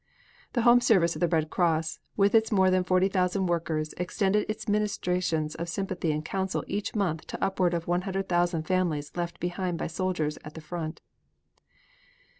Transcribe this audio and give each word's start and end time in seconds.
The 0.53 0.63
Home 0.63 0.81
Service 0.81 1.15
of 1.15 1.19
the 1.19 1.27
Red 1.27 1.51
Cross 1.51 1.99
with 2.17 2.33
its 2.33 2.51
more 2.51 2.71
than 2.71 2.83
40,000 2.83 3.45
workers, 3.45 3.93
extended 3.97 4.47
its 4.49 4.67
ministrations 4.67 5.53
of 5.53 5.69
sympathy 5.69 6.11
and 6.11 6.25
counsel 6.25 6.63
each 6.67 6.95
month 6.95 7.27
to 7.27 7.43
upward 7.43 7.75
of 7.75 7.85
100,000 7.87 8.63
families 8.63 9.11
left 9.15 9.39
behind 9.39 9.77
by 9.77 9.85
soldiers 9.85 10.39
at 10.43 10.55
the 10.55 10.59
front. 10.61 11.01